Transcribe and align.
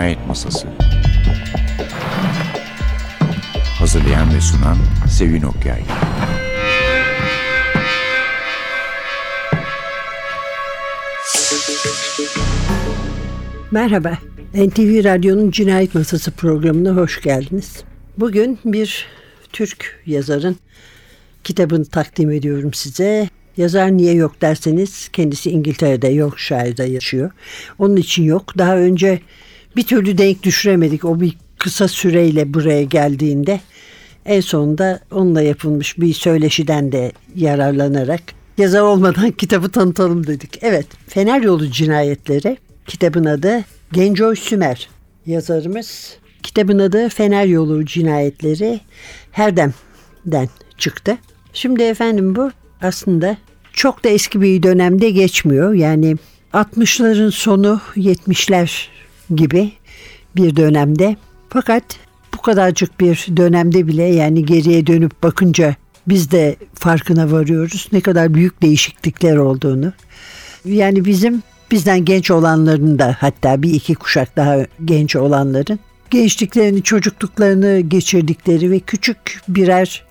Cinayet 0.00 0.26
Masası 0.26 0.68
Hazırlayan 3.78 4.34
ve 4.34 4.40
sunan 4.40 4.76
Sevin 5.08 5.42
Okyay 5.42 5.82
Merhaba, 13.70 14.18
NTV 14.54 15.04
Radyo'nun 15.04 15.50
Cinayet 15.50 15.94
Masası 15.94 16.30
programına 16.30 16.96
hoş 16.96 17.22
geldiniz. 17.22 17.82
Bugün 18.18 18.58
bir 18.64 19.06
Türk 19.52 20.02
yazarın 20.06 20.56
kitabını 21.44 21.84
takdim 21.84 22.30
ediyorum 22.30 22.74
size. 22.74 23.28
Yazar 23.56 23.96
niye 23.96 24.14
yok 24.14 24.40
derseniz 24.40 25.08
kendisi 25.08 25.50
İngiltere'de 25.50 26.08
Yorkshire'da 26.08 26.84
yaşıyor. 26.84 27.30
Onun 27.78 27.96
için 27.96 28.22
yok. 28.22 28.58
Daha 28.58 28.76
önce 28.76 29.20
bir 29.76 29.82
türlü 29.82 30.18
denk 30.18 30.42
düşüremedik. 30.42 31.04
O 31.04 31.20
bir 31.20 31.36
kısa 31.58 31.88
süreyle 31.88 32.54
buraya 32.54 32.82
geldiğinde 32.82 33.60
en 34.26 34.40
sonunda 34.40 35.00
onunla 35.10 35.42
yapılmış 35.42 35.98
bir 35.98 36.12
söyleşiden 36.12 36.92
de 36.92 37.12
yararlanarak 37.36 38.20
yazar 38.58 38.80
olmadan 38.80 39.30
kitabı 39.38 39.70
tanıtalım 39.70 40.26
dedik. 40.26 40.58
Evet, 40.62 40.86
Fener 41.08 41.40
Yolu 41.40 41.70
Cinayetleri 41.70 42.56
kitabın 42.86 43.24
adı 43.24 43.64
Gencoy 43.92 44.36
Sümer 44.36 44.88
yazarımız. 45.26 46.16
Kitabın 46.42 46.78
adı 46.78 47.08
Fener 47.08 47.44
Yolu 47.46 47.86
Cinayetleri 47.86 48.80
Herdem'den 49.32 50.48
çıktı. 50.78 51.18
Şimdi 51.52 51.82
efendim 51.82 52.36
bu 52.36 52.50
aslında 52.82 53.36
çok 53.72 54.04
da 54.04 54.08
eski 54.08 54.40
bir 54.40 54.62
dönemde 54.62 55.10
geçmiyor. 55.10 55.74
Yani 55.74 56.16
60'ların 56.52 57.30
sonu 57.30 57.80
70'ler 57.96 58.88
gibi 59.36 59.72
bir 60.36 60.56
dönemde. 60.56 61.16
Fakat 61.48 61.84
bu 62.34 62.42
kadarcık 62.42 63.00
bir 63.00 63.26
dönemde 63.36 63.86
bile 63.86 64.02
yani 64.02 64.44
geriye 64.44 64.86
dönüp 64.86 65.22
bakınca 65.22 65.76
biz 66.08 66.30
de 66.30 66.56
farkına 66.74 67.32
varıyoruz 67.32 67.88
ne 67.92 68.00
kadar 68.00 68.34
büyük 68.34 68.62
değişiklikler 68.62 69.36
olduğunu. 69.36 69.92
Yani 70.64 71.04
bizim 71.04 71.42
bizden 71.70 72.04
genç 72.04 72.30
olanların 72.30 72.98
da 72.98 73.16
hatta 73.20 73.62
bir 73.62 73.74
iki 73.74 73.94
kuşak 73.94 74.36
daha 74.36 74.56
genç 74.84 75.16
olanların 75.16 75.78
gençliklerini, 76.10 76.82
çocukluklarını 76.82 77.80
geçirdikleri 77.80 78.70
ve 78.70 78.80
küçük 78.80 79.40
birer 79.48 80.04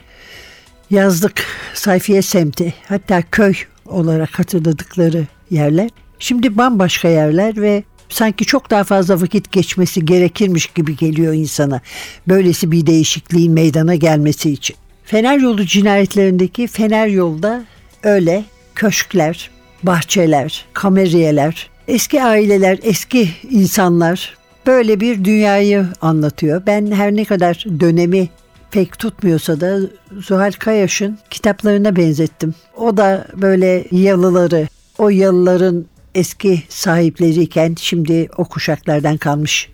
yazlık 0.89 1.43
sayfiye 1.73 2.21
semti 2.21 2.73
hatta 2.87 3.21
köy 3.31 3.53
olarak 3.85 4.39
hatırladıkları 4.39 5.27
yerler. 5.49 5.89
Şimdi 6.19 6.57
bambaşka 6.57 7.07
yerler 7.07 7.61
ve 7.61 7.83
sanki 8.09 8.45
çok 8.45 8.69
daha 8.69 8.83
fazla 8.83 9.21
vakit 9.21 9.51
geçmesi 9.51 10.05
gerekirmiş 10.05 10.67
gibi 10.67 10.97
geliyor 10.97 11.33
insana. 11.33 11.81
Böylesi 12.27 12.71
bir 12.71 12.85
değişikliğin 12.85 13.53
meydana 13.53 13.95
gelmesi 13.95 14.51
için. 14.51 14.75
Fener 15.05 15.37
yolu 15.37 15.65
cinayetlerindeki 15.65 16.67
Fener 16.67 17.07
yolda 17.07 17.63
öyle 18.03 18.43
köşkler, 18.75 19.49
bahçeler, 19.83 20.65
kameriyeler, 20.73 21.69
eski 21.87 22.23
aileler, 22.23 22.79
eski 22.83 23.29
insanlar 23.49 24.37
böyle 24.67 24.99
bir 24.99 25.25
dünyayı 25.25 25.87
anlatıyor. 26.01 26.61
Ben 26.67 26.91
her 26.91 27.15
ne 27.15 27.25
kadar 27.25 27.65
dönemi 27.79 28.29
pek 28.71 28.99
tutmuyorsa 28.99 29.61
da 29.61 29.79
Zuhal 30.17 30.51
Kayaş'ın 30.51 31.19
kitaplarına 31.29 31.95
benzettim. 31.95 32.55
O 32.77 32.97
da 32.97 33.27
böyle 33.35 33.85
yalıları, 33.91 34.67
o 34.97 35.09
yalıların 35.09 35.85
eski 36.15 36.63
sahipleriyken 36.69 37.75
şimdi 37.79 38.29
o 38.37 38.45
kuşaklardan 38.45 39.17
kalmış 39.17 39.69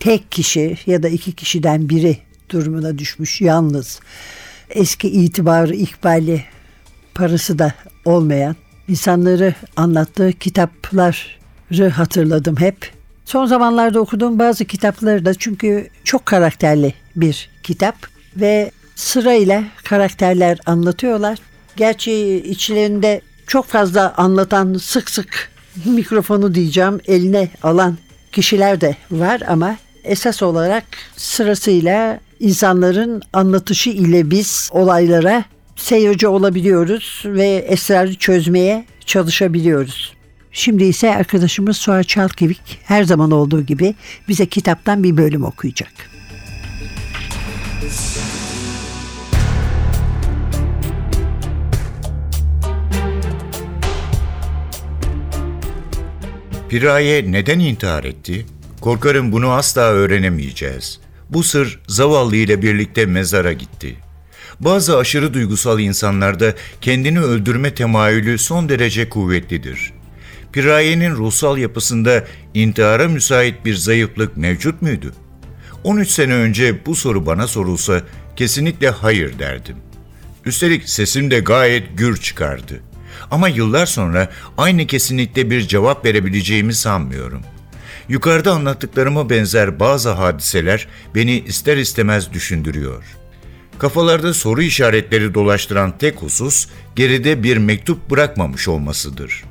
tek 0.00 0.32
kişi 0.32 0.78
ya 0.86 1.02
da 1.02 1.08
iki 1.08 1.32
kişiden 1.32 1.88
biri 1.88 2.18
durumuna 2.50 2.98
düşmüş 2.98 3.40
yalnız. 3.40 4.00
Eski 4.70 5.08
itibarı, 5.08 5.74
ikbali, 5.74 6.44
parası 7.14 7.58
da 7.58 7.74
olmayan 8.04 8.56
insanları 8.88 9.54
anlattığı 9.76 10.32
kitapları 10.32 11.88
hatırladım 11.90 12.56
hep. 12.56 12.92
Son 13.24 13.46
zamanlarda 13.46 14.00
okuduğum 14.00 14.38
bazı 14.38 14.64
kitapları 14.64 15.24
da 15.24 15.34
çünkü 15.34 15.88
çok 16.04 16.26
karakterli 16.26 16.94
bir 17.16 17.50
kitap 17.62 17.96
ve 18.36 18.70
sırayla 18.94 19.64
karakterler 19.84 20.58
anlatıyorlar. 20.66 21.38
Gerçi 21.76 22.12
içlerinde 22.44 23.20
çok 23.46 23.66
fazla 23.66 24.14
anlatan 24.16 24.74
sık 24.74 25.10
sık 25.10 25.55
mikrofonu 25.84 26.54
diyeceğim 26.54 27.00
eline 27.06 27.48
alan 27.62 27.96
kişiler 28.32 28.80
de 28.80 28.96
var 29.10 29.42
ama 29.48 29.76
esas 30.04 30.42
olarak 30.42 30.84
sırasıyla 31.16 32.20
insanların 32.40 33.22
anlatışı 33.32 33.90
ile 33.90 34.30
biz 34.30 34.68
olaylara 34.72 35.44
seyirci 35.76 36.28
olabiliyoruz 36.28 37.22
ve 37.24 37.48
esrarı 37.68 38.14
çözmeye 38.14 38.84
çalışabiliyoruz. 39.06 40.16
Şimdi 40.52 40.84
ise 40.84 41.14
arkadaşımız 41.14 41.76
Suha 41.76 42.04
Çalkevik 42.04 42.78
her 42.84 43.04
zaman 43.04 43.30
olduğu 43.30 43.62
gibi 43.62 43.94
bize 44.28 44.46
kitaptan 44.46 45.02
bir 45.02 45.16
bölüm 45.16 45.44
okuyacak. 45.44 45.92
Piraye 56.68 57.32
neden 57.32 57.58
intihar 57.58 58.04
etti? 58.04 58.46
Korkarım 58.80 59.32
bunu 59.32 59.50
asla 59.50 59.80
öğrenemeyeceğiz. 59.80 61.00
Bu 61.30 61.42
sır 61.42 61.80
zavallı 61.88 62.36
ile 62.36 62.62
birlikte 62.62 63.06
mezara 63.06 63.52
gitti. 63.52 63.96
Bazı 64.60 64.98
aşırı 64.98 65.34
duygusal 65.34 65.80
insanlarda 65.80 66.54
kendini 66.80 67.20
öldürme 67.20 67.74
temayülü 67.74 68.38
son 68.38 68.68
derece 68.68 69.08
kuvvetlidir. 69.08 69.92
Piraye'nin 70.52 71.10
ruhsal 71.10 71.58
yapısında 71.58 72.24
intihara 72.54 73.08
müsait 73.08 73.64
bir 73.64 73.74
zayıflık 73.74 74.36
mevcut 74.36 74.82
muydu? 74.82 75.12
13 75.84 76.10
sene 76.10 76.34
önce 76.34 76.86
bu 76.86 76.94
soru 76.94 77.26
bana 77.26 77.46
sorulsa 77.46 78.02
kesinlikle 78.36 78.90
hayır 78.90 79.38
derdim. 79.38 79.76
Üstelik 80.44 80.88
sesim 80.88 81.30
de 81.30 81.40
gayet 81.40 81.98
gür 81.98 82.16
çıkardı. 82.16 82.80
Ama 83.30 83.48
yıllar 83.48 83.86
sonra 83.86 84.30
aynı 84.58 84.86
kesinlikle 84.86 85.50
bir 85.50 85.68
cevap 85.68 86.04
verebileceğimi 86.04 86.74
sanmıyorum. 86.74 87.42
Yukarıda 88.08 88.52
anlattıklarıma 88.52 89.30
benzer 89.30 89.80
bazı 89.80 90.10
hadiseler 90.10 90.88
beni 91.14 91.38
ister 91.38 91.76
istemez 91.76 92.32
düşündürüyor. 92.32 93.04
Kafalarda 93.78 94.34
soru 94.34 94.62
işaretleri 94.62 95.34
dolaştıran 95.34 95.98
tek 95.98 96.22
husus 96.22 96.68
geride 96.96 97.42
bir 97.42 97.56
mektup 97.56 98.10
bırakmamış 98.10 98.68
olmasıdır. 98.68 99.44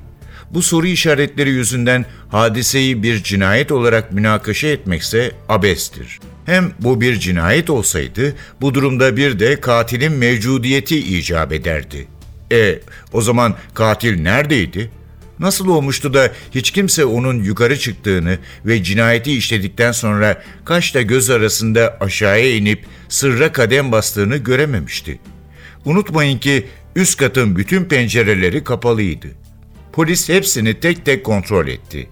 Bu 0.52 0.62
soru 0.62 0.88
işaretleri 0.88 1.50
yüzünden 1.50 2.06
hadiseyi 2.30 3.04
bir 3.04 3.24
cinayet 3.24 3.72
olarak 3.72 4.12
münakaşa 4.12 4.68
etmekse 4.68 5.32
abestir. 5.50 6.20
Hem 6.46 6.72
bu 6.80 7.02
bir 7.02 7.20
cinayet 7.20 7.70
olsaydı 7.70 8.36
bu 8.62 8.74
durumda 8.74 9.18
bir 9.18 9.40
de 9.40 9.62
katilin 9.62 10.12
mevcudiyeti 10.12 11.18
icap 11.18 11.52
ederdi. 11.52 12.08
E 12.52 12.80
o 13.14 13.22
zaman 13.22 13.56
katil 13.74 14.22
neredeydi? 14.22 14.92
Nasıl 15.40 15.68
olmuştu 15.68 16.14
da 16.14 16.32
hiç 16.52 16.72
kimse 16.72 17.06
onun 17.06 17.44
yukarı 17.44 17.80
çıktığını 17.80 18.38
ve 18.66 18.84
cinayeti 18.84 19.38
işledikten 19.38 19.92
sonra 19.92 20.44
kaşla 20.66 21.02
göz 21.02 21.30
arasında 21.30 21.98
aşağıya 22.00 22.56
inip 22.56 22.86
sırra 23.10 23.52
kadem 23.52 23.92
bastığını 23.92 24.38
görememişti. 24.38 25.20
Unutmayın 25.86 26.40
ki 26.40 26.68
üst 26.96 27.18
katın 27.18 27.56
bütün 27.56 27.86
pencereleri 27.86 28.64
kapalıydı. 28.64 29.28
Polis 29.94 30.30
hepsini 30.30 30.80
tek 30.80 31.06
tek 31.06 31.24
kontrol 31.24 31.68
etti. 31.68 32.10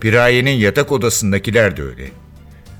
Piraye'nin 0.00 0.50
yatak 0.50 0.92
odasındakiler 0.92 1.76
de 1.76 1.82
öyle. 1.82 2.08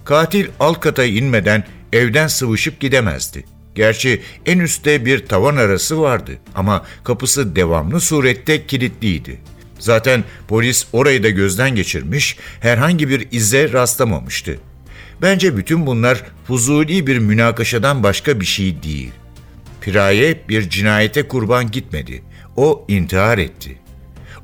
Katil 0.04 0.46
alt 0.60 0.80
kata 0.80 1.04
inmeden 1.04 1.64
evden 1.92 2.26
sıvışıp 2.26 2.80
gidemezdi. 2.80 3.44
Gerçi 3.76 4.22
en 4.46 4.58
üstte 4.58 5.04
bir 5.04 5.26
tavan 5.26 5.56
arası 5.56 6.00
vardı 6.00 6.38
ama 6.54 6.84
kapısı 7.04 7.56
devamlı 7.56 8.00
surette 8.00 8.66
kilitliydi. 8.66 9.40
Zaten 9.78 10.24
polis 10.48 10.86
orayı 10.92 11.22
da 11.22 11.30
gözden 11.30 11.74
geçirmiş, 11.74 12.36
herhangi 12.60 13.08
bir 13.08 13.28
ize 13.30 13.72
rastlamamıştı. 13.72 14.58
Bence 15.22 15.56
bütün 15.56 15.86
bunlar 15.86 16.22
fuzuli 16.46 17.06
bir 17.06 17.18
münakaşadan 17.18 18.02
başka 18.02 18.40
bir 18.40 18.44
şey 18.44 18.82
değil. 18.82 19.12
Piraye 19.80 20.40
bir 20.48 20.70
cinayete 20.70 21.28
kurban 21.28 21.70
gitmedi. 21.70 22.22
O 22.56 22.84
intihar 22.88 23.38
etti. 23.38 23.78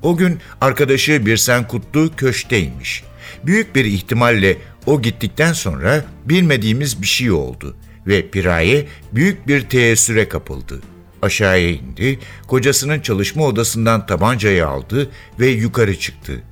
O 0.02 0.16
gün 0.16 0.38
arkadaşı 0.60 1.26
Birsen 1.26 1.68
Kutlu 1.68 2.16
köşkteymiş. 2.16 3.04
Büyük 3.46 3.74
bir 3.74 3.84
ihtimalle 3.84 4.56
o 4.86 5.02
gittikten 5.02 5.52
sonra 5.52 6.04
bilmediğimiz 6.24 7.02
bir 7.02 7.06
şey 7.06 7.30
oldu 7.30 7.76
ve 8.06 8.30
Piraye 8.30 8.86
büyük 9.12 9.48
bir 9.48 9.60
teessüre 9.60 10.28
kapıldı. 10.28 10.80
Aşağıya 11.22 11.70
indi, 11.70 12.18
kocasının 12.46 13.00
çalışma 13.00 13.46
odasından 13.46 14.06
tabancayı 14.06 14.66
aldı 14.66 15.10
ve 15.40 15.46
yukarı 15.46 15.98
çıktı. 15.98 16.42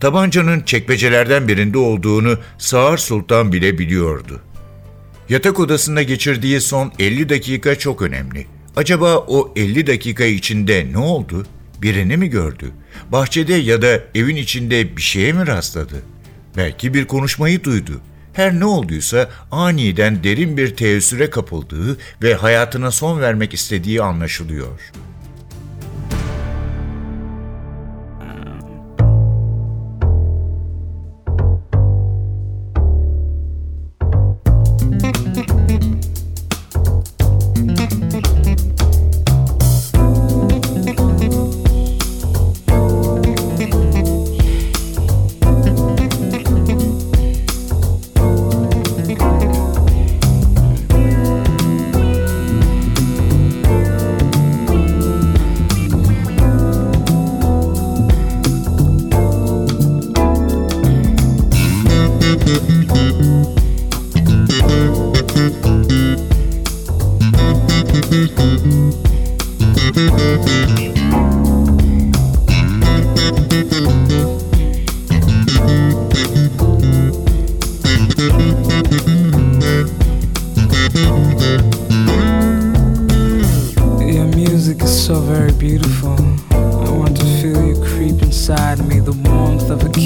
Tabancanın 0.00 0.60
çekmecelerden 0.60 1.48
birinde 1.48 1.78
olduğunu 1.78 2.38
Sağır 2.58 2.98
Sultan 2.98 3.52
bile 3.52 3.78
biliyordu. 3.78 4.40
Yatak 5.28 5.60
odasında 5.60 6.02
geçirdiği 6.02 6.60
son 6.60 6.92
50 6.98 7.28
dakika 7.28 7.78
çok 7.78 8.02
önemli. 8.02 8.46
Acaba 8.76 9.16
o 9.18 9.52
50 9.56 9.86
dakika 9.86 10.24
içinde 10.24 10.86
ne 10.92 10.98
oldu? 10.98 11.46
Birini 11.82 12.16
mi 12.16 12.30
gördü? 12.30 12.70
Bahçede 13.12 13.54
ya 13.54 13.82
da 13.82 14.00
evin 14.14 14.36
içinde 14.36 14.96
bir 14.96 15.02
şeye 15.02 15.32
mi 15.32 15.46
rastladı? 15.46 16.02
Belki 16.56 16.94
bir 16.94 17.04
konuşmayı 17.04 17.64
duydu. 17.64 18.00
Her 18.34 18.60
ne 18.60 18.64
olduysa 18.64 19.28
aniden 19.50 20.24
derin 20.24 20.56
bir 20.56 20.76
teessüre 20.76 21.30
kapıldığı 21.30 21.96
ve 22.22 22.34
hayatına 22.34 22.90
son 22.90 23.20
vermek 23.20 23.54
istediği 23.54 24.02
anlaşılıyor. 24.02 24.80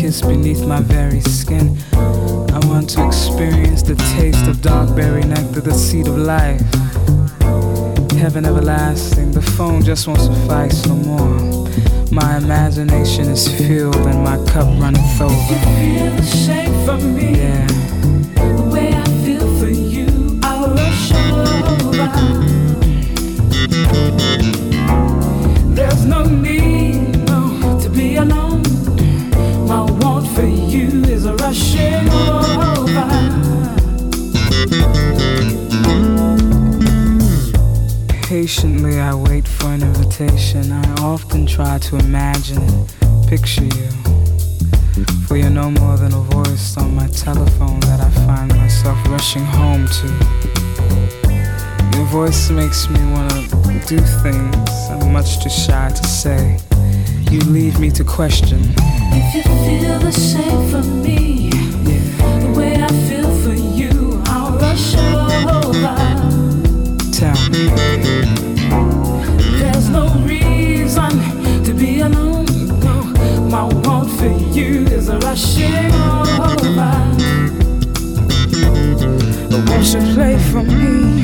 Kiss 0.08 0.22
beneath 0.22 0.64
my 0.64 0.81
very 0.81 1.20
skin. 1.20 1.76
I 1.93 2.60
want 2.64 2.88
to 2.94 3.06
experience 3.06 3.82
the 3.82 3.94
taste 4.16 4.46
of 4.49 4.62
dark 4.62 4.96
berry 4.96 5.22
nectar, 5.22 5.60
the 5.60 5.75
seed 5.75 6.08
of 6.08 6.16
life. 6.16 6.62
Heaven 8.12 8.46
everlasting, 8.46 9.32
the 9.32 9.43
phone 9.43 9.82
just 9.82 10.08
won't 10.08 10.22
suffice 10.22 10.87
no 10.87 10.94
more. 10.94 11.69
My 12.10 12.38
imagination 12.38 13.26
is 13.28 13.46
filled 13.58 13.96
and 13.96 14.25
my 14.25 14.38
cup 14.50 14.69
runneth 14.81 15.20
over. 15.20 15.34
You 15.34 15.99
feel 15.99 16.10
the 16.16 16.26
shake 16.44 16.76
for 16.87 16.96
me. 17.16 17.28
Yeah. 17.43 17.66
The 18.56 18.70
way 18.72 18.88
I 18.94 19.05
feel 19.25 19.46
for 19.60 19.72
you, 19.94 20.40
I'll 20.43 20.70
rush 20.70 21.12
over. 21.12 22.08
There's 25.76 26.05
no 26.06 26.25
need, 26.25 27.26
no, 27.26 27.78
to 27.82 27.90
be 27.90 28.16
alone. 28.16 28.48
Mm. 31.49 33.39
Patiently, 38.23 39.00
I 39.00 39.15
wait 39.15 39.49
for 39.49 39.69
an 39.69 39.83
invitation. 39.83 40.71
I 40.73 40.85
often 41.00 41.47
try 41.47 41.79
to 41.79 41.97
imagine 41.97 42.59
and 42.59 43.29
picture 43.29 43.65
you. 43.65 43.89
For 45.27 45.39
you're 45.39 45.49
no 45.49 45.71
more 45.71 45.97
than 45.97 46.12
a 46.12 46.21
voice 46.21 46.77
on 46.77 46.95
my 46.95 47.06
telephone 47.09 47.81
that 47.81 48.01
I 48.01 48.11
find 48.27 48.55
myself 48.55 48.99
rushing 49.09 49.47
home 49.47 49.87
to. 49.87 50.06
Your 51.97 52.06
voice 52.09 52.51
makes 52.51 52.91
me 52.91 53.01
wanna 53.12 53.49
do 53.87 53.99
things 54.23 54.71
I'm 54.91 55.11
much 55.15 55.43
too 55.43 55.49
shy 55.49 55.89
to 55.89 56.05
say. 56.05 56.59
You 57.31 57.41
leave 57.41 57.81
me 57.81 57.91
to 57.93 58.05
question. 58.05 58.61
If 59.11 59.35
you 59.35 59.43
feel 59.43 59.99
the 59.99 60.12
same 60.12 60.71
for 60.71 60.83
me, 60.83 61.28
me. 67.20 67.69
There's 69.59 69.88
no 69.88 70.09
reason 70.25 71.11
to 71.65 71.75
be 71.75 72.00
alone. 72.00 72.47
No, 72.79 73.03
my 73.50 73.65
want 73.65 74.11
for 74.12 74.31
you 74.56 74.87
is 74.87 75.09
rushing 75.09 75.93
over. 76.38 76.94
Won't 79.67 79.87
you 79.93 80.15
play 80.15 80.38
for 80.50 80.62
me? 80.62 81.18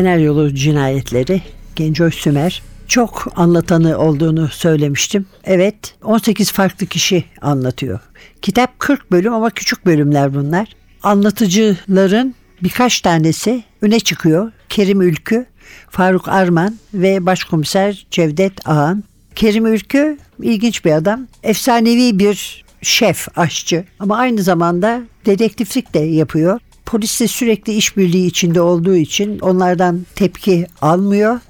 Fener 0.00 0.18
Yolu 0.18 0.54
cinayetleri 0.54 1.42
Gencoy 1.76 2.10
Sümer 2.10 2.62
çok 2.88 3.32
anlatanı 3.36 3.98
olduğunu 3.98 4.48
söylemiştim. 4.48 5.26
Evet 5.44 5.94
18 6.04 6.52
farklı 6.52 6.86
kişi 6.86 7.24
anlatıyor. 7.40 8.00
Kitap 8.42 8.78
40 8.78 9.12
bölüm 9.12 9.34
ama 9.34 9.50
küçük 9.50 9.86
bölümler 9.86 10.34
bunlar. 10.34 10.68
Anlatıcıların 11.02 12.34
birkaç 12.62 13.00
tanesi 13.00 13.64
öne 13.82 14.00
çıkıyor. 14.00 14.52
Kerim 14.68 15.00
Ülkü, 15.00 15.46
Faruk 15.90 16.28
Arman 16.28 16.76
ve 16.94 17.26
Başkomiser 17.26 18.06
Cevdet 18.10 18.68
Ağan. 18.68 19.04
Kerim 19.34 19.66
Ülkü 19.66 20.18
ilginç 20.42 20.84
bir 20.84 20.92
adam. 20.92 21.26
Efsanevi 21.42 22.18
bir 22.18 22.64
şef, 22.82 23.38
aşçı 23.38 23.84
ama 23.98 24.16
aynı 24.16 24.42
zamanda 24.42 25.00
dedektiflik 25.26 25.94
de 25.94 25.98
yapıyor. 25.98 26.60
Polisle 26.90 27.28
sürekli 27.28 27.72
işbirliği 27.72 28.26
içinde 28.26 28.60
olduğu 28.60 28.96
için 28.96 29.38
onlardan 29.38 30.06
tepki 30.14 30.66
almıyor 30.82 31.40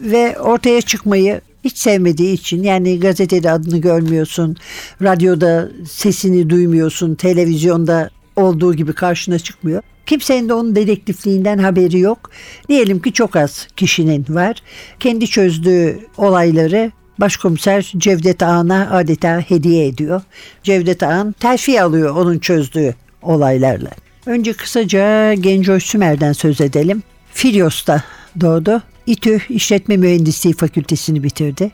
ve 0.00 0.38
ortaya 0.38 0.80
çıkmayı 0.80 1.40
hiç 1.64 1.78
sevmediği 1.78 2.32
için 2.32 2.62
yani 2.62 3.00
gazetede 3.00 3.50
adını 3.50 3.78
görmüyorsun, 3.78 4.56
radyoda 5.02 5.68
sesini 5.88 6.50
duymuyorsun, 6.50 7.14
televizyonda 7.14 8.10
olduğu 8.36 8.74
gibi 8.74 8.92
karşına 8.92 9.38
çıkmıyor. 9.38 9.82
Kimsenin 10.06 10.48
de 10.48 10.54
onun 10.54 10.76
dedektifliğinden 10.76 11.58
haberi 11.58 11.98
yok. 11.98 12.30
Diyelim 12.68 13.02
ki 13.02 13.12
çok 13.12 13.36
az 13.36 13.66
kişinin 13.76 14.26
var. 14.28 14.62
Kendi 15.00 15.26
çözdüğü 15.26 15.98
olayları 16.16 16.92
Başkomiser 17.20 17.92
Cevdet 17.96 18.42
Ağan'a 18.42 18.90
adeta 18.90 19.40
hediye 19.40 19.86
ediyor. 19.86 20.22
Cevdet 20.62 21.02
Ağan 21.02 21.32
terfi 21.32 21.82
alıyor 21.82 22.16
onun 22.16 22.38
çözdüğü 22.38 22.94
olaylarla. 23.22 24.03
Önce 24.26 24.52
kısaca 24.52 25.34
Gencoy 25.34 25.80
Sümer'den 25.80 26.32
söz 26.32 26.60
edelim. 26.60 27.02
Filyos'ta 27.32 28.04
doğdu. 28.40 28.82
İTÜ 29.06 29.40
İşletme 29.48 29.96
Mühendisliği 29.96 30.54
Fakültesini 30.54 31.22
bitirdi. 31.22 31.70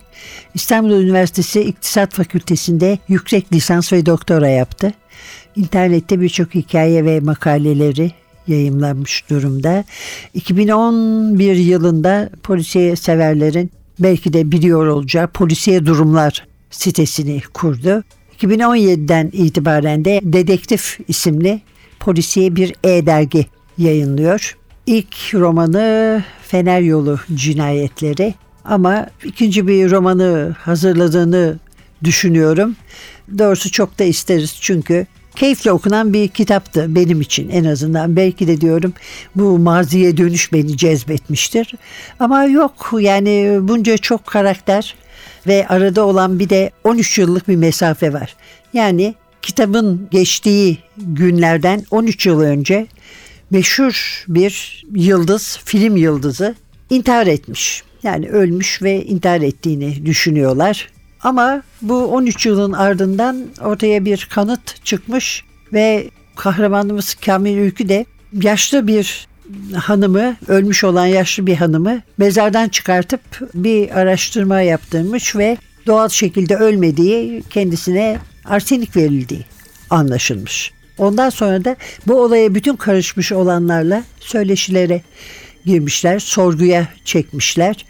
İstanbul 0.54 0.90
Üniversitesi 0.90 1.60
İktisat 1.60 2.14
Fakültesi'nde 2.14 2.98
yüksek 3.08 3.52
lisans 3.52 3.92
ve 3.92 4.06
doktora 4.06 4.48
yaptı. 4.48 4.92
İnternette 5.56 6.20
birçok 6.20 6.54
hikaye 6.54 7.04
ve 7.04 7.20
makaleleri 7.20 8.12
yayımlanmış 8.46 9.30
durumda. 9.30 9.84
2011 10.34 11.56
yılında 11.56 12.30
polisiye 12.42 12.96
severlerin 12.96 13.70
belki 13.98 14.32
de 14.32 14.52
biliyor 14.52 14.86
olacağı 14.86 15.28
polisiye 15.28 15.86
durumlar 15.86 16.46
sitesini 16.70 17.42
kurdu. 17.54 18.04
2017'den 18.38 19.30
itibaren 19.32 20.04
de 20.04 20.20
Dedektif 20.22 20.98
isimli 21.08 21.60
polisiye 22.00 22.56
bir 22.56 22.74
e-dergi 22.84 23.46
yayınlıyor. 23.78 24.56
İlk 24.86 25.34
romanı 25.34 26.24
Fener 26.42 26.80
Yolu 26.80 27.18
Cinayetleri 27.34 28.34
ama 28.64 29.06
ikinci 29.24 29.68
bir 29.68 29.90
romanı 29.90 30.56
hazırladığını 30.58 31.58
düşünüyorum. 32.04 32.76
Doğrusu 33.38 33.70
çok 33.70 33.98
da 33.98 34.04
isteriz 34.04 34.56
çünkü 34.60 35.06
keyifle 35.36 35.72
okunan 35.72 36.12
bir 36.12 36.28
kitaptı 36.28 36.94
benim 36.94 37.20
için 37.20 37.48
en 37.48 37.64
azından. 37.64 38.16
Belki 38.16 38.48
de 38.48 38.60
diyorum 38.60 38.92
bu 39.36 39.58
maziye 39.58 40.16
dönüş 40.16 40.52
beni 40.52 40.76
cezbetmiştir. 40.76 41.74
Ama 42.20 42.44
yok 42.44 42.90
yani 43.00 43.58
bunca 43.62 43.96
çok 43.96 44.26
karakter 44.26 44.94
ve 45.46 45.66
arada 45.68 46.04
olan 46.06 46.38
bir 46.38 46.48
de 46.48 46.70
13 46.84 47.18
yıllık 47.18 47.48
bir 47.48 47.56
mesafe 47.56 48.12
var. 48.12 48.36
Yani 48.72 49.14
kitabın 49.42 50.08
geçtiği 50.10 50.78
günlerden 50.96 51.84
13 51.90 52.26
yıl 52.26 52.40
önce 52.40 52.86
meşhur 53.50 54.24
bir 54.28 54.84
yıldız, 54.94 55.60
film 55.64 55.96
yıldızı 55.96 56.54
intihar 56.90 57.26
etmiş. 57.26 57.82
Yani 58.02 58.28
ölmüş 58.28 58.82
ve 58.82 59.04
intihar 59.04 59.40
ettiğini 59.40 60.06
düşünüyorlar. 60.06 60.88
Ama 61.22 61.62
bu 61.82 62.04
13 62.04 62.46
yılın 62.46 62.72
ardından 62.72 63.46
ortaya 63.60 64.04
bir 64.04 64.28
kanıt 64.30 64.84
çıkmış 64.84 65.44
ve 65.72 66.10
kahramanımız 66.36 67.14
Kamil 67.14 67.56
Ülkü 67.56 67.88
de 67.88 68.06
yaşlı 68.32 68.86
bir 68.86 69.28
hanımı, 69.74 70.36
ölmüş 70.48 70.84
olan 70.84 71.06
yaşlı 71.06 71.46
bir 71.46 71.56
hanımı 71.56 72.02
mezardan 72.18 72.68
çıkartıp 72.68 73.20
bir 73.54 73.98
araştırma 73.98 74.60
yaptırmış 74.60 75.36
ve 75.36 75.56
doğal 75.86 76.08
şekilde 76.08 76.56
ölmediği, 76.56 77.42
kendisine 77.50 78.18
arsenik 78.50 78.96
verildiği 78.96 79.44
anlaşılmış. 79.90 80.72
Ondan 80.98 81.30
sonra 81.30 81.64
da 81.64 81.76
bu 82.06 82.22
olaya 82.22 82.54
bütün 82.54 82.76
karışmış 82.76 83.32
olanlarla 83.32 84.04
söyleşilere 84.20 85.02
girmişler, 85.64 86.18
sorguya 86.18 86.88
çekmişler. 87.04 87.86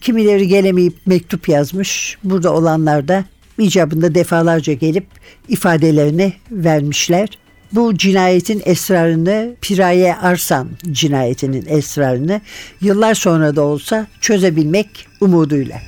Kimileri 0.00 0.48
gelemeyip 0.48 0.94
mektup 1.06 1.48
yazmış. 1.48 2.18
Burada 2.24 2.52
olanlar 2.52 3.08
da 3.08 3.24
icabında 3.58 4.14
defalarca 4.14 4.72
gelip 4.72 5.06
ifadelerini 5.48 6.32
vermişler. 6.50 7.28
Bu 7.72 7.96
cinayetin 7.96 8.62
esrarını 8.64 9.54
Piraye 9.60 10.16
Arsan 10.16 10.68
cinayetinin 10.92 11.64
esrarını 11.68 12.40
yıllar 12.80 13.14
sonra 13.14 13.56
da 13.56 13.62
olsa 13.62 14.06
çözebilmek 14.20 15.06
umuduyla. 15.20 15.80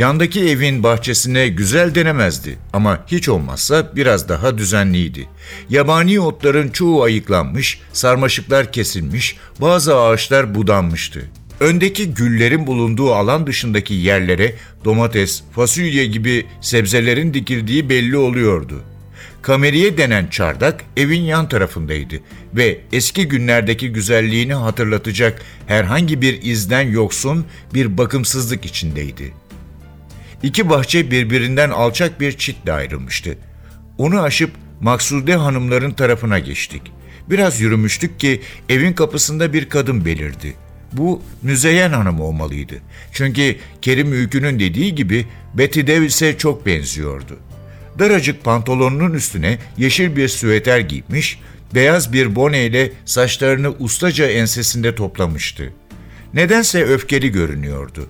Yandaki 0.00 0.40
evin 0.40 0.82
bahçesine 0.82 1.48
güzel 1.48 1.94
denemezdi 1.94 2.58
ama 2.72 3.04
hiç 3.06 3.28
olmazsa 3.28 3.96
biraz 3.96 4.28
daha 4.28 4.58
düzenliydi. 4.58 5.28
Yabani 5.70 6.20
otların 6.20 6.68
çoğu 6.68 7.02
ayıklanmış, 7.02 7.80
sarmaşıklar 7.92 8.72
kesilmiş, 8.72 9.36
bazı 9.60 10.00
ağaçlar 10.00 10.54
budanmıştı. 10.54 11.30
Öndeki 11.60 12.14
güllerin 12.14 12.66
bulunduğu 12.66 13.14
alan 13.14 13.46
dışındaki 13.46 13.94
yerlere 13.94 14.54
domates, 14.84 15.42
fasulye 15.52 16.06
gibi 16.06 16.46
sebzelerin 16.60 17.34
dikildiği 17.34 17.88
belli 17.88 18.16
oluyordu. 18.16 18.82
Kameriye 19.42 19.98
denen 19.98 20.26
çardak 20.26 20.84
evin 20.96 21.22
yan 21.22 21.48
tarafındaydı 21.48 22.14
ve 22.54 22.80
eski 22.92 23.28
günlerdeki 23.28 23.92
güzelliğini 23.92 24.54
hatırlatacak 24.54 25.42
herhangi 25.66 26.22
bir 26.22 26.42
izden 26.42 26.90
yoksun 26.90 27.44
bir 27.74 27.98
bakımsızlık 27.98 28.64
içindeydi. 28.64 29.32
İki 30.42 30.68
bahçe 30.70 31.10
birbirinden 31.10 31.70
alçak 31.70 32.20
bir 32.20 32.32
çitle 32.32 32.72
ayrılmıştı. 32.72 33.38
Onu 33.98 34.20
aşıp 34.20 34.50
Maksude 34.80 35.36
hanımların 35.36 35.90
tarafına 35.90 36.38
geçtik. 36.38 36.82
Biraz 37.30 37.60
yürümüştük 37.60 38.20
ki 38.20 38.40
evin 38.68 38.92
kapısında 38.92 39.52
bir 39.52 39.68
kadın 39.68 40.04
belirdi. 40.04 40.54
Bu 40.92 41.22
Müzeyyen 41.42 41.90
Hanım 41.90 42.20
olmalıydı. 42.20 42.74
Çünkü 43.12 43.56
Kerim 43.82 44.12
Ülkü'nün 44.12 44.58
dediği 44.58 44.94
gibi 44.94 45.26
Betty 45.54 45.80
Davis'e 45.80 46.38
çok 46.38 46.66
benziyordu. 46.66 47.38
Daracık 47.98 48.44
pantolonunun 48.44 49.14
üstüne 49.14 49.58
yeşil 49.76 50.16
bir 50.16 50.28
süveter 50.28 50.78
giymiş, 50.78 51.40
beyaz 51.74 52.12
bir 52.12 52.36
boneyle 52.36 52.92
saçlarını 53.04 53.70
ustaca 53.78 54.26
ensesinde 54.26 54.94
toplamıştı. 54.94 55.72
Nedense 56.34 56.84
öfkeli 56.84 57.32
görünüyordu. 57.32 58.08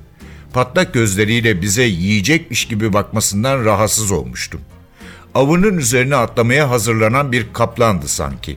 Patlak 0.52 0.95
gözleriyle 0.95 1.62
bize 1.62 1.83
yiyecekmiş 1.83 2.69
gibi 2.69 2.92
bakmasından 2.92 3.64
rahatsız 3.64 4.12
olmuştum. 4.12 4.61
Avının 5.35 5.78
üzerine 5.78 6.16
atlamaya 6.16 6.71
hazırlanan 6.71 7.33
bir 7.33 7.47
kaplandı 7.52 8.09
sanki. 8.09 8.57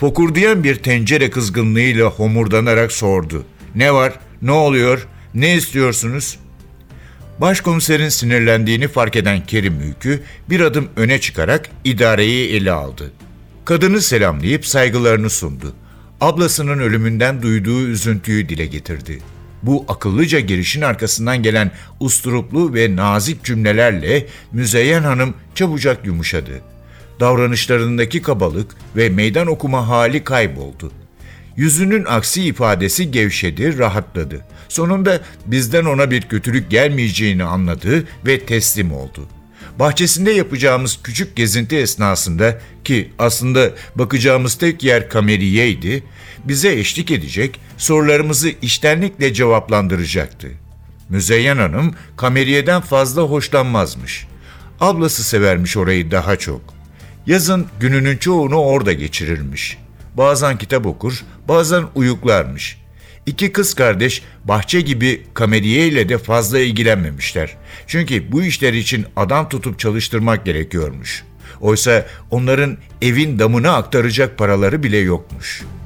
Fokurdayan 0.00 0.64
bir 0.64 0.74
tencere 0.74 1.30
kızgınlığıyla 1.30 2.06
homurdanarak 2.06 2.92
sordu. 2.92 3.44
Ne 3.74 3.94
var? 3.94 4.12
Ne 4.42 4.50
oluyor? 4.50 5.06
Ne 5.34 5.56
istiyorsunuz? 5.56 6.38
Başkomiserin 7.38 8.08
sinirlendiğini 8.08 8.88
fark 8.88 9.16
eden 9.16 9.46
Kerim 9.46 9.80
Ülkü 9.80 10.22
bir 10.50 10.60
adım 10.60 10.88
öne 10.96 11.20
çıkarak 11.20 11.70
idareyi 11.84 12.50
ele 12.50 12.72
aldı. 12.72 13.12
Kadını 13.64 14.00
selamlayıp 14.00 14.66
saygılarını 14.66 15.30
sundu. 15.30 15.72
Ablasının 16.20 16.78
ölümünden 16.78 17.42
duyduğu 17.42 17.86
üzüntüyü 17.86 18.48
dile 18.48 18.66
getirdi. 18.66 19.18
Bu 19.62 19.84
akıllıca 19.88 20.40
girişin 20.40 20.82
arkasından 20.82 21.42
gelen 21.42 21.70
usturuplu 22.00 22.74
ve 22.74 22.96
nazik 22.96 23.44
cümlelerle 23.44 24.26
Müzeyyen 24.52 25.02
Hanım 25.02 25.34
çabucak 25.54 26.06
yumuşadı. 26.06 26.60
Davranışlarındaki 27.20 28.22
kabalık 28.22 28.74
ve 28.96 29.08
meydan 29.08 29.46
okuma 29.46 29.88
hali 29.88 30.24
kayboldu. 30.24 30.92
Yüzünün 31.56 32.04
aksi 32.04 32.44
ifadesi 32.44 33.10
gevşedi, 33.10 33.78
rahatladı. 33.78 34.44
Sonunda 34.68 35.20
bizden 35.46 35.84
ona 35.84 36.10
bir 36.10 36.22
kötülük 36.22 36.70
gelmeyeceğini 36.70 37.44
anladı 37.44 38.04
ve 38.26 38.38
teslim 38.38 38.92
oldu. 38.92 39.28
Bahçesinde 39.78 40.30
yapacağımız 40.30 40.98
küçük 41.02 41.36
gezinti 41.36 41.76
esnasında 41.76 42.58
ki 42.84 43.12
aslında 43.18 43.70
bakacağımız 43.94 44.54
tek 44.54 44.82
yer 44.82 45.08
kameriyeydi, 45.08 46.04
bize 46.44 46.72
eşlik 46.72 47.10
edecek, 47.10 47.60
sorularımızı 47.78 48.52
iştenlikle 48.62 49.34
cevaplandıracaktı. 49.34 50.48
Müzeyyen 51.08 51.56
Hanım 51.56 51.94
kameriyeden 52.16 52.80
fazla 52.80 53.22
hoşlanmazmış. 53.22 54.26
Ablası 54.80 55.24
severmiş 55.24 55.76
orayı 55.76 56.10
daha 56.10 56.36
çok. 56.36 56.60
Yazın 57.26 57.66
gününün 57.80 58.16
çoğunu 58.16 58.56
orada 58.56 58.92
geçirirmiş. 58.92 59.78
Bazen 60.14 60.58
kitap 60.58 60.86
okur, 60.86 61.24
bazen 61.48 61.84
uyuklarmış. 61.94 62.81
İki 63.26 63.52
kız 63.52 63.74
kardeş 63.74 64.22
bahçe 64.44 64.80
gibi 64.80 65.22
kameriye 65.34 65.88
ile 65.88 66.08
de 66.08 66.18
fazla 66.18 66.58
ilgilenmemişler. 66.58 67.56
Çünkü 67.86 68.32
bu 68.32 68.42
işler 68.42 68.72
için 68.72 69.06
adam 69.16 69.48
tutup 69.48 69.78
çalıştırmak 69.78 70.44
gerekiyormuş. 70.44 71.24
Oysa 71.60 72.06
onların 72.30 72.78
evin 73.02 73.38
damına 73.38 73.72
aktaracak 73.72 74.38
paraları 74.38 74.82
bile 74.82 74.98
yokmuş.'' 74.98 75.81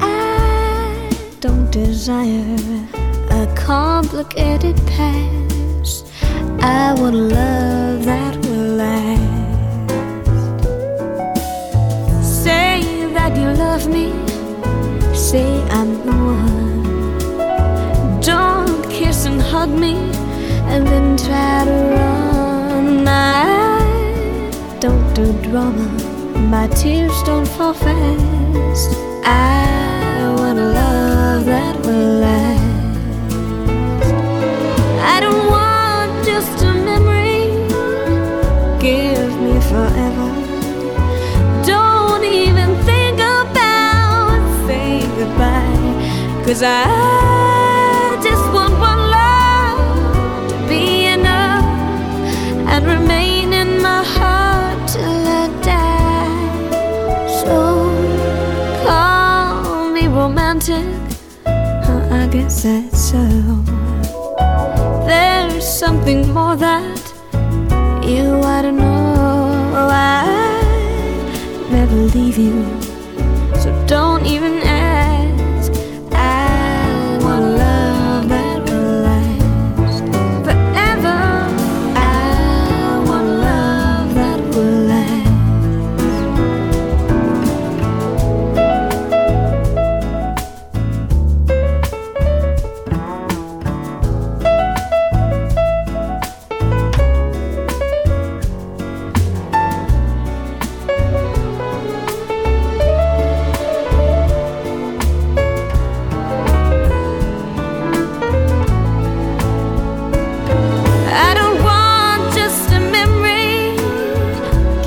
I 0.00 1.10
don't 1.40 1.70
desire 1.70 2.56
a 3.30 3.46
complicated 3.54 4.76
past. 4.86 6.06
I 6.60 6.92
want 6.98 7.14
love 7.14 8.04
that 8.04 8.36
will 8.44 8.76
last. 8.76 9.22
Say 12.42 13.06
that 13.12 13.36
you 13.36 13.50
love 13.52 13.86
me. 13.88 14.12
Say 15.14 15.62
I'm 15.70 15.94
the 16.04 16.12
one. 16.12 16.82
Don't 18.20 18.90
kiss 18.90 19.24
and 19.26 19.40
hug 19.40 19.70
me 19.70 19.94
and 20.72 20.86
then 20.86 21.16
try 21.16 21.64
to 21.64 21.72
run. 21.96 23.06
I 23.06 24.78
don't 24.80 25.14
do 25.14 25.32
drama, 25.48 25.97
my 26.60 26.66
tears 26.74 27.22
don't 27.22 27.46
fall 27.46 27.72
fast. 27.72 28.90
I 29.24 30.34
want 30.38 30.58
a 30.58 30.68
love 30.80 31.44
that 31.44 31.76
will 31.86 32.12
last. 32.26 34.10
I 35.14 35.20
don't 35.20 35.46
want 35.56 36.10
just 36.30 36.56
a 36.70 36.72
memory, 36.90 37.44
give 38.86 39.32
me 39.44 39.54
forever. 39.70 40.28
Don't 41.64 42.24
even 42.24 42.70
think 42.88 43.18
about 43.20 44.40
saying 44.66 45.10
goodbye. 45.20 46.42
Cause 46.44 46.64
I 46.64 47.47
so. 63.08 63.24
There's 65.06 65.66
something 65.66 66.30
more 66.34 66.56
that 66.56 67.00
you 68.04 68.24
ought 68.44 68.62
to 68.62 68.72
know. 68.72 69.88
I 69.90 70.26
never 71.70 71.96
leave 72.14 72.36
you. 72.36 72.97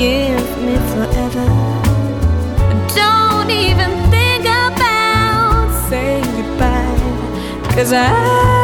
Give 0.01 0.57
me 0.65 0.75
forever. 0.93 1.45
Don't 2.95 3.51
even 3.51 3.91
think 4.09 4.45
about 4.45 5.69
saying 5.89 6.23
goodbye. 6.23 7.71
Cause 7.75 7.93
I 7.93 8.60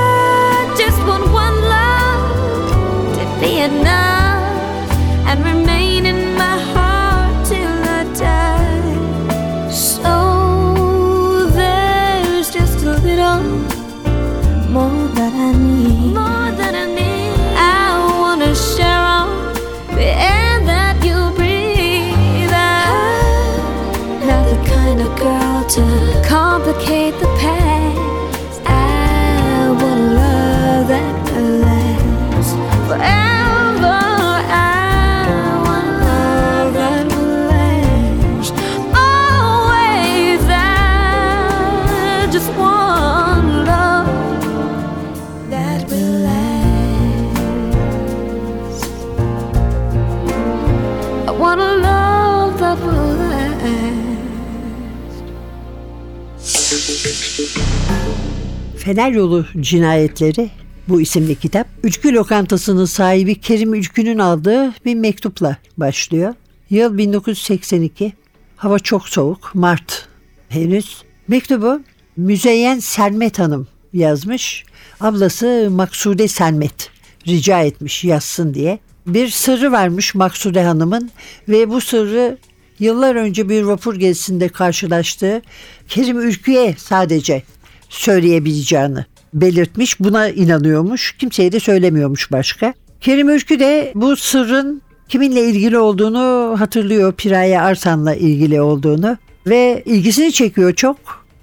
Fener 58.87 59.11
Yolu 59.11 59.45
Cinayetleri 59.59 60.49
bu 60.87 61.01
isimli 61.01 61.35
kitap. 61.35 61.67
Üçkü 61.83 62.13
lokantasının 62.13 62.85
sahibi 62.85 63.41
Kerim 63.41 63.73
Ülkü'nün 63.73 64.19
aldığı 64.19 64.73
bir 64.85 64.95
mektupla 64.95 65.57
başlıyor. 65.77 66.33
Yıl 66.69 66.97
1982. 66.97 68.13
Hava 68.55 68.79
çok 68.79 69.09
soğuk. 69.09 69.51
Mart 69.53 70.07
henüz. 70.49 71.03
Mektubu 71.27 71.81
Müzeyyen 72.17 72.79
Sermet 72.79 73.39
Hanım 73.39 73.67
yazmış. 73.93 74.65
Ablası 74.99 75.67
Maksude 75.71 76.27
Sermet 76.27 76.89
rica 77.27 77.61
etmiş 77.61 78.03
yazsın 78.03 78.53
diye. 78.53 78.79
Bir 79.07 79.29
sırrı 79.29 79.71
varmış 79.71 80.15
Maksude 80.15 80.63
Hanım'ın 80.63 81.11
ve 81.49 81.69
bu 81.69 81.81
sırrı 81.81 82.37
yıllar 82.79 83.15
önce 83.15 83.49
bir 83.49 83.63
vapur 83.63 83.95
gezisinde 83.95 84.49
karşılaştığı 84.49 85.41
Kerim 85.89 86.19
Ülkü'ye 86.19 86.75
sadece 86.77 87.43
söyleyebileceğini 87.89 89.05
belirtmiş. 89.33 89.99
Buna 89.99 90.29
inanıyormuş. 90.29 91.17
Kimseye 91.17 91.51
de 91.51 91.59
söylemiyormuş 91.59 92.31
başka. 92.31 92.73
Kerim 93.01 93.29
Ülkü 93.29 93.59
de 93.59 93.91
bu 93.95 94.15
sırrın 94.15 94.81
kiminle 95.09 95.41
ilgili 95.43 95.77
olduğunu 95.77 96.55
hatırlıyor. 96.59 97.13
Piraye 97.13 97.61
Arsan'la 97.61 98.15
ilgili 98.15 98.61
olduğunu 98.61 99.17
ve 99.47 99.83
ilgisini 99.85 100.31
çekiyor 100.31 100.73
çok. 100.73 100.97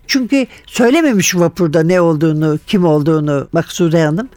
Çünkü 0.07 0.47
söylememiş 0.67 1.37
vapurda 1.37 1.83
ne 1.83 2.01
olduğunu, 2.01 2.59
kim 2.67 2.85
olduğunu 2.85 3.49
Maksude 3.53 4.03
Hanım. 4.03 4.29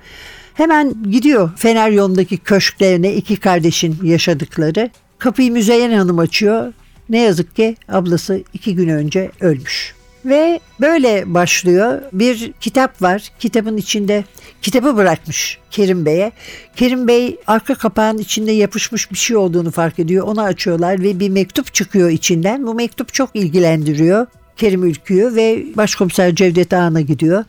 Hemen 0.54 0.94
gidiyor 1.12 1.50
Fener 1.58 1.92
yolundaki 1.92 2.38
köşklerine 2.38 3.14
iki 3.14 3.36
kardeşin 3.36 3.98
yaşadıkları. 4.04 4.90
Kapıyı 5.20 5.52
Müzeyyen 5.52 5.92
Hanım 5.92 6.20
açıyor. 6.20 6.74
Ne 7.10 7.22
yazık 7.22 7.56
ki 7.56 7.76
ablası 7.90 8.44
iki 8.54 8.76
gün 8.76 8.88
önce 8.88 9.32
ölmüş. 9.42 9.97
Ve 10.28 10.60
böyle 10.82 11.34
başlıyor. 11.34 12.02
Bir 12.14 12.52
kitap 12.52 13.02
var. 13.02 13.32
Kitabın 13.40 13.78
içinde 13.78 14.24
kitabı 14.62 14.98
bırakmış 14.98 15.58
Kerim 15.72 16.06
Bey'e. 16.06 16.32
Kerim 16.76 17.08
Bey 17.08 17.38
arka 17.48 17.76
kapağın 17.76 18.18
içinde 18.18 18.52
yapışmış 18.52 19.12
bir 19.12 19.18
şey 19.18 19.38
olduğunu 19.38 19.72
fark 19.72 20.00
ediyor. 20.00 20.28
Onu 20.28 20.42
açıyorlar 20.42 21.04
ve 21.04 21.20
bir 21.20 21.30
mektup 21.30 21.74
çıkıyor 21.74 22.10
içinden. 22.10 22.68
Bu 22.68 22.74
mektup 22.74 23.14
çok 23.14 23.30
ilgilendiriyor 23.34 24.28
Kerim 24.58 24.84
Ülkü'yü 24.84 25.36
ve 25.36 25.66
Başkomiser 25.76 26.36
Cevdet 26.36 26.74
Ağan'a 26.74 27.02
gidiyor. 27.02 27.44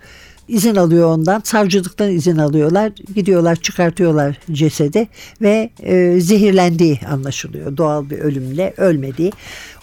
İzin 0.49 0.77
alıyor 0.77 1.09
ondan. 1.09 1.41
Savcılıktan 1.45 2.11
izin 2.11 2.37
alıyorlar. 2.37 2.93
Gidiyorlar 3.15 3.57
çıkartıyorlar 3.57 4.39
cesedi 4.53 5.09
ve 5.43 5.71
e, 5.83 6.21
zehirlendiği 6.21 7.01
anlaşılıyor. 7.11 7.77
Doğal 7.77 8.11
bir 8.11 8.19
ölümle 8.19 8.75
ölmediği. 8.77 9.33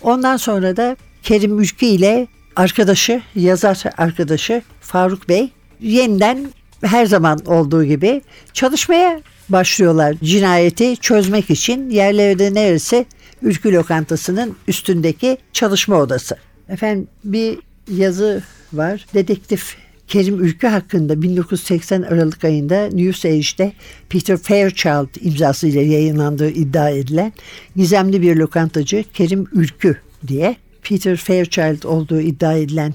Ondan 0.01 0.37
sonra 0.37 0.77
da 0.77 0.97
Kerim 1.23 1.59
Ülkü 1.59 1.85
ile 1.85 2.27
arkadaşı, 2.55 3.21
yazar 3.35 3.83
arkadaşı 3.97 4.61
Faruk 4.81 5.29
Bey 5.29 5.49
yeniden 5.79 6.47
her 6.83 7.05
zaman 7.05 7.39
olduğu 7.45 7.83
gibi 7.83 8.21
çalışmaya 8.53 9.21
başlıyorlar 9.49 10.15
cinayeti 10.23 10.97
çözmek 10.97 11.49
için. 11.49 11.89
Yerlerde 11.89 12.53
neresi? 12.53 13.05
Ülkü 13.41 13.73
lokantasının 13.73 14.55
üstündeki 14.67 15.37
çalışma 15.53 15.95
odası. 15.95 16.37
Efendim 16.69 17.07
bir 17.23 17.59
yazı 17.91 18.43
var. 18.73 19.05
Dedektif 19.13 19.77
Kerim 20.07 20.43
Ülkü 20.43 20.67
hakkında 20.67 21.21
1980 21.21 22.01
Aralık 22.01 22.43
ayında 22.43 22.87
News 22.87 23.25
Age'de 23.25 23.73
Peter 24.09 24.37
Fairchild 24.37 25.25
imzasıyla 25.25 25.81
yayınlandığı 25.81 26.49
iddia 26.49 26.89
edilen 26.89 27.33
gizemli 27.75 28.21
bir 28.21 28.35
lokantacı 28.35 29.05
Kerim 29.13 29.47
Ülkü 29.51 29.97
diye 30.27 30.55
Peter 30.89 31.17
Fairchild 31.17 31.83
olduğu 31.83 32.21
iddia 32.21 32.53
edilen 32.53 32.93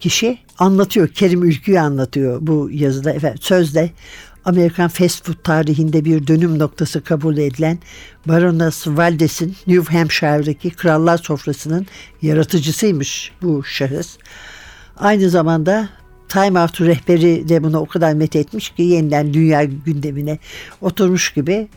kişi 0.00 0.38
anlatıyor. 0.58 1.08
Kerim 1.08 1.42
Ülkü'yü 1.42 1.80
anlatıyor 1.80 2.38
bu 2.40 2.68
yazıda. 2.72 3.12
Efendim, 3.12 3.38
sözde 3.42 3.90
Amerikan 4.44 4.88
fast 4.88 5.26
food 5.26 5.42
tarihinde 5.44 6.04
bir 6.04 6.26
dönüm 6.26 6.58
noktası 6.58 7.04
kabul 7.04 7.36
edilen 7.36 7.78
Baroness 8.26 8.86
Valdez'in 8.86 9.56
New 9.66 9.98
Hampshire'daki 9.98 10.70
krallar 10.70 11.18
sofrasının 11.18 11.86
yaratıcısıymış 12.22 13.32
bu 13.42 13.64
şahıs. 13.64 14.16
Aynı 14.96 15.30
zamanda 15.30 15.88
Time 16.28 16.60
Out 16.60 16.80
rehberi 16.80 17.48
de 17.48 17.64
bunu 17.64 17.78
o 17.78 17.86
kadar 17.86 18.14
met 18.14 18.36
etmiş 18.36 18.70
ki 18.70 18.82
yeniden 18.82 19.34
dünya 19.34 19.64
gündemine 19.64 20.38
oturmuş 20.80 21.32
gibi 21.32 21.68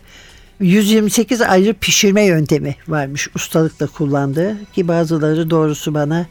128 0.60 1.41
ayrı 1.41 1.74
pişirme 1.74 2.24
yöntemi 2.24 2.76
varmış 2.88 3.28
ustalıkla 3.36 3.88
kullandığı 3.88 4.58
ki 4.74 4.88
bazıları 4.88 5.50
doğrusu 5.50 5.94
bana 5.94 6.26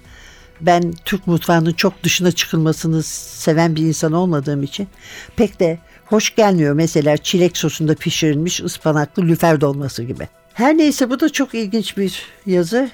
ben 0.61 0.95
Türk 1.05 1.27
mutfağının 1.27 1.73
çok 1.73 2.03
dışına 2.03 2.33
çıkılmasını 2.33 3.03
seven 3.03 3.77
bir 3.77 3.83
insan 3.83 4.13
olmadığım 4.13 4.63
için 4.63 4.89
pek 5.37 5.61
de 5.61 5.79
hoş 6.07 6.35
gelmiyor. 6.35 6.75
Mesela 6.75 7.17
çilek 7.17 7.57
sosunda 7.57 7.95
pişirilmiş 7.95 8.61
ıspanaklı 8.61 9.23
lüfer 9.23 9.61
dolması 9.61 10.03
gibi. 10.03 10.29
Her 10.55 10.79
neyse 10.79 11.11
bu 11.11 11.21
da 11.21 11.29
çok 11.29 11.55
ilginç 11.55 11.97
bir 11.97 12.23
yazı. 12.47 12.91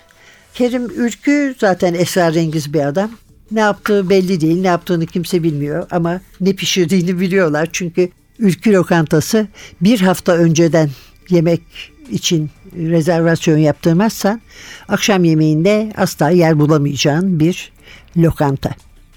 Kerim 0.55 0.91
Ülkü 0.91 1.55
zaten 1.59 1.95
esrarengiz 1.95 2.75
bir 2.75 2.81
adam. 2.81 3.11
Ne 3.51 3.61
yaptığı 3.61 4.11
belli 4.11 4.41
değil, 4.41 4.61
ne 4.61 4.67
yaptığını 4.67 5.07
kimse 5.07 5.43
bilmiyor 5.43 5.87
ama 5.91 6.21
ne 6.41 6.53
pişirdiğini 6.53 7.21
biliyorlar. 7.21 7.69
Çünkü 7.73 8.11
Ülkü 8.39 8.73
lokantası 8.73 9.47
bir 9.81 10.01
hafta 10.01 10.33
önceden 10.33 10.91
yemek 11.31 11.61
için 12.11 12.51
rezervasyon 12.77 13.59
yaptırmazsan 13.59 14.41
akşam 14.89 15.25
yemeğinde 15.25 15.93
asla 15.97 16.31
yer 16.31 16.59
bulamayacağın 16.59 17.41
bir 17.41 17.73
lokanta. 18.17 18.71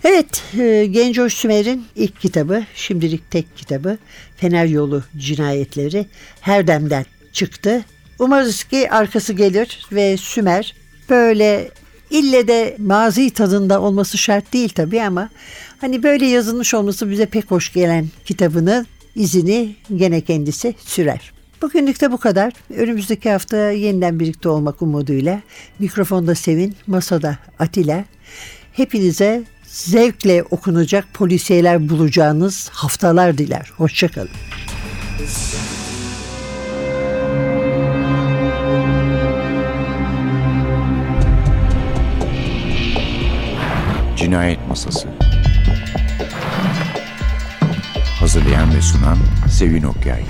Evet, 0.04 0.44
e, 0.60 0.86
Gencoş 0.86 1.34
Sümer'in 1.34 1.86
ilk 1.96 2.22
kitabı, 2.22 2.64
şimdilik 2.76 3.32
tek 3.32 3.58
kitabı 3.58 3.98
Fener 4.38 4.66
Yolu 4.66 5.04
Cinayetleri 5.18 6.06
Herdem'den 6.42 7.06
çıktı. 7.34 7.86
Umarız 8.20 8.64
ki 8.64 8.92
arkası 8.92 9.34
gelir 9.34 9.88
ve 9.92 10.18
Sümer 10.18 10.76
böyle 11.10 11.70
ille 12.10 12.48
de 12.48 12.76
mazi 12.80 13.30
tadında 13.30 13.82
olması 13.82 14.18
şart 14.18 14.54
değil 14.54 14.70
tabii 14.70 15.02
ama 15.02 15.30
hani 15.82 16.04
böyle 16.04 16.26
yazılmış 16.26 16.74
olması 16.74 17.10
bize 17.10 17.26
pek 17.26 17.52
hoş 17.52 17.74
gelen 17.74 18.08
kitabının 18.26 18.88
izini 19.16 19.76
gene 19.96 20.22
kendisi 20.22 20.76
sürer. 20.86 21.33
Bugünlük 21.64 22.02
de 22.02 22.12
bu 22.12 22.18
kadar. 22.18 22.54
Önümüzdeki 22.78 23.30
hafta 23.30 23.58
yeniden 23.58 24.20
birlikte 24.20 24.50
olmak 24.50 24.82
umuduyla 24.82 25.42
mikrofonda 25.80 26.36
Sevin, 26.36 26.76
masada 26.88 27.38
Atilla. 27.60 28.06
Hepinize 28.74 29.44
zevkle 29.64 30.44
okunacak 30.44 31.14
polisiyeler 31.14 31.90
bulacağınız 31.90 32.70
haftalar 32.70 33.38
diler. 33.38 33.72
Hoşçakalın. 33.78 34.30
Cinayet 44.16 44.68
Masası 44.68 45.08
Hazırlayan 48.20 48.76
ve 48.76 48.82
sunan 48.82 49.18
Sevin 49.50 49.84
Okyay 49.84 50.24